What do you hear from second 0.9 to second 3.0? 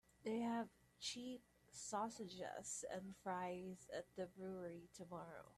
cheap sausages